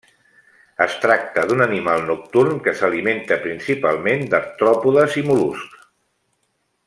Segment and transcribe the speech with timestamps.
[0.85, 5.87] Es tracta d'un animal nocturn que s'alimenta principalment d'artròpodes i mol·luscs.